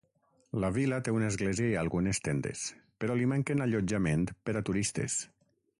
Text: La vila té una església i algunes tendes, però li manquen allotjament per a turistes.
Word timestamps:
La 0.61 0.69
vila 0.77 0.97
té 1.07 1.13
una 1.17 1.27
església 1.33 1.67
i 1.73 1.77
algunes 1.83 2.21
tendes, 2.29 2.65
però 3.05 3.19
li 3.21 3.29
manquen 3.35 3.65
allotjament 3.67 4.29
per 4.49 4.57
a 4.63 4.67
turistes. 4.71 5.25